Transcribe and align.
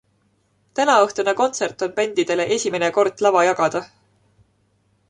Tänaõhtune 0.79 1.35
kontsert 1.41 1.85
on 1.89 1.93
bändidele 2.01 2.49
esimene 2.57 2.91
kord 2.99 3.23
lava 3.27 3.47
jagada. 3.51 3.85